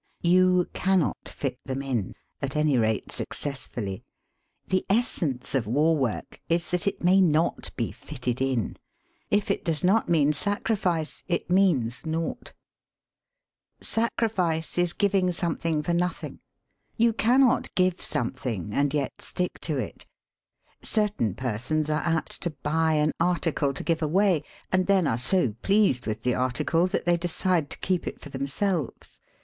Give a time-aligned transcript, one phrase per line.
[0.23, 4.03] You cannot fit them in— at any rate success fully.
[4.67, 8.77] The essence of war work is that it may not be fitted in.
[9.29, 12.53] If it does not mean sacrifice, it means naught.
[13.79, 16.37] Sacrifice is giving something for SOME AXIOMS ABOUT WAR WORK
[16.97, 17.05] 31 nothing.
[17.05, 20.07] You cannot give something and yet stick to it.
[20.81, 25.53] Certain persons are apt to buy an article to give away, and then are so
[25.61, 29.19] pleased with the article that they decide to keep it for them selves.